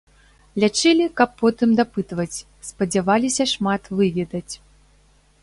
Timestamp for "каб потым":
1.21-1.75